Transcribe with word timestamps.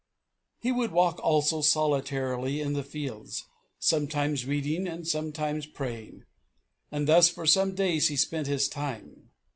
He 0.57 0.71
would 0.71 0.89
walk 0.89 1.19
also 1.19 1.61
solitarily 1.61 2.59
in 2.59 2.73
the 2.73 2.81
fields, 2.81 3.45
sometimes 3.77 4.47
reading 4.47 4.87
and 4.87 5.07
sometimes 5.07 5.67
praying; 5.67 6.23
and 6.91 7.07
thus 7.07 7.29
for 7.29 7.45
some 7.45 7.75
days 7.75 8.07
he 8.07 8.15
spent 8.15 8.47
his 8.47 8.67
time. 8.67 9.29